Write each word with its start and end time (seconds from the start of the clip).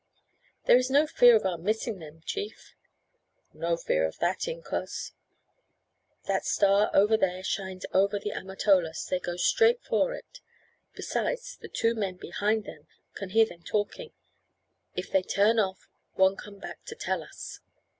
"There 0.65 0.77
is 0.79 0.89
no 0.89 1.05
fear 1.05 1.35
of 1.35 1.45
our 1.45 1.59
missing 1.59 1.99
them, 1.99 2.21
chief?" 2.25 2.73
"No 3.53 3.77
fear 3.77 4.03
of 4.07 4.17
that, 4.17 4.47
incos; 4.47 5.11
that 6.25 6.43
star 6.43 6.89
over 6.91 7.15
there 7.15 7.43
shines 7.43 7.85
over 7.93 8.17
the 8.17 8.31
Amatolas, 8.31 9.05
they 9.05 9.19
go 9.19 9.35
straight 9.37 9.79
for 9.83 10.15
it; 10.15 10.39
besides, 10.95 11.55
the 11.55 11.69
two 11.69 11.93
men 11.93 12.15
behind 12.15 12.63
them 12.63 12.87
can 13.13 13.29
hear 13.29 13.45
them 13.45 13.61
talking. 13.61 14.11
If 14.95 15.11
they 15.11 15.21
turn 15.21 15.59
off 15.59 15.87
one 16.15 16.35
come 16.35 16.57
back 16.57 16.83
to 16.85 16.95
tell 16.95 17.21
us." 17.21 17.59